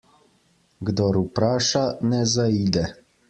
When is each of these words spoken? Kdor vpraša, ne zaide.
Kdor 0.87 1.19
vpraša, 1.25 1.83
ne 2.13 2.25
zaide. 2.37 2.87